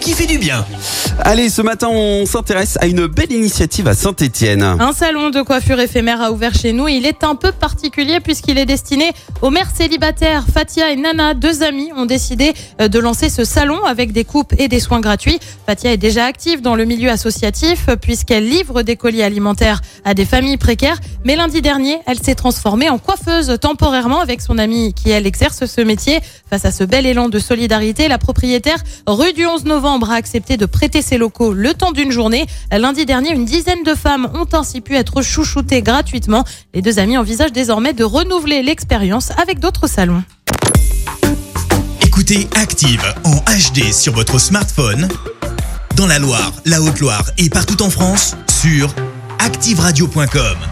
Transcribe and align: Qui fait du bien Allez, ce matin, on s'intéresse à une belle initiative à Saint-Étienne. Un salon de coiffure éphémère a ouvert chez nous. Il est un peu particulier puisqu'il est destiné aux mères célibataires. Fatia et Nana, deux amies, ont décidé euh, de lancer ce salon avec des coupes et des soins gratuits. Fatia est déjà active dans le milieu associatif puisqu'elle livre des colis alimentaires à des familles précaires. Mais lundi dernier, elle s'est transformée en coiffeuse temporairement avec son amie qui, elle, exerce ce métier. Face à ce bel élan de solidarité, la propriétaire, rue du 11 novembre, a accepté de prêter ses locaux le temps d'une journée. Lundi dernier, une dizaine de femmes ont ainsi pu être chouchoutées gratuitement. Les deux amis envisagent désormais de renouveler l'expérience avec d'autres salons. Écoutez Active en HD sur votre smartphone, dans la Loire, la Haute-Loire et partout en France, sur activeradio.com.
Qui 0.00 0.12
fait 0.12 0.26
du 0.26 0.38
bien 0.38 0.64
Allez, 1.20 1.48
ce 1.48 1.62
matin, 1.62 1.88
on 1.90 2.26
s'intéresse 2.26 2.76
à 2.80 2.86
une 2.86 3.06
belle 3.06 3.30
initiative 3.30 3.86
à 3.86 3.94
Saint-Étienne. 3.94 4.62
Un 4.62 4.92
salon 4.92 5.30
de 5.30 5.42
coiffure 5.42 5.78
éphémère 5.78 6.20
a 6.20 6.32
ouvert 6.32 6.54
chez 6.54 6.72
nous. 6.72 6.88
Il 6.88 7.06
est 7.06 7.22
un 7.22 7.34
peu 7.36 7.52
particulier 7.52 8.18
puisqu'il 8.20 8.58
est 8.58 8.66
destiné 8.66 9.12
aux 9.40 9.50
mères 9.50 9.70
célibataires. 9.70 10.44
Fatia 10.52 10.90
et 10.90 10.96
Nana, 10.96 11.34
deux 11.34 11.62
amies, 11.62 11.90
ont 11.96 12.06
décidé 12.06 12.54
euh, 12.80 12.88
de 12.88 12.98
lancer 12.98 13.28
ce 13.28 13.44
salon 13.44 13.84
avec 13.84 14.12
des 14.12 14.24
coupes 14.24 14.52
et 14.58 14.68
des 14.68 14.80
soins 14.80 15.00
gratuits. 15.00 15.38
Fatia 15.66 15.92
est 15.92 15.98
déjà 15.98 16.24
active 16.24 16.60
dans 16.60 16.74
le 16.74 16.84
milieu 16.84 17.10
associatif 17.10 17.86
puisqu'elle 18.00 18.48
livre 18.48 18.82
des 18.82 18.96
colis 18.96 19.22
alimentaires 19.22 19.80
à 20.04 20.14
des 20.14 20.24
familles 20.24 20.56
précaires. 20.56 20.98
Mais 21.24 21.36
lundi 21.36 21.62
dernier, 21.62 22.00
elle 22.06 22.18
s'est 22.18 22.34
transformée 22.34 22.90
en 22.90 22.98
coiffeuse 22.98 23.58
temporairement 23.60 24.20
avec 24.20 24.40
son 24.40 24.58
amie 24.58 24.92
qui, 24.94 25.10
elle, 25.10 25.26
exerce 25.26 25.66
ce 25.66 25.80
métier. 25.80 26.18
Face 26.50 26.64
à 26.64 26.72
ce 26.72 26.84
bel 26.84 27.06
élan 27.06 27.28
de 27.28 27.38
solidarité, 27.38 28.08
la 28.08 28.18
propriétaire, 28.18 28.78
rue 29.06 29.32
du 29.32 29.46
11 29.62 29.68
novembre, 29.68 30.10
a 30.10 30.14
accepté 30.14 30.56
de 30.56 30.66
prêter 30.66 31.02
ses 31.02 31.18
locaux 31.18 31.52
le 31.52 31.74
temps 31.74 31.92
d'une 31.92 32.10
journée. 32.10 32.46
Lundi 32.70 33.06
dernier, 33.06 33.32
une 33.32 33.44
dizaine 33.44 33.82
de 33.84 33.94
femmes 33.94 34.28
ont 34.34 34.46
ainsi 34.56 34.80
pu 34.80 34.96
être 34.96 35.22
chouchoutées 35.22 35.82
gratuitement. 35.82 36.44
Les 36.74 36.82
deux 36.82 36.98
amis 36.98 37.16
envisagent 37.16 37.52
désormais 37.52 37.92
de 37.92 38.04
renouveler 38.04 38.62
l'expérience 38.62 39.30
avec 39.40 39.58
d'autres 39.60 39.88
salons. 39.88 40.22
Écoutez 42.04 42.48
Active 42.56 43.02
en 43.24 43.36
HD 43.36 43.92
sur 43.92 44.12
votre 44.14 44.38
smartphone, 44.38 45.08
dans 45.96 46.06
la 46.06 46.18
Loire, 46.18 46.52
la 46.64 46.80
Haute-Loire 46.80 47.30
et 47.38 47.48
partout 47.48 47.82
en 47.82 47.90
France, 47.90 48.36
sur 48.48 48.94
activeradio.com. 49.38 50.71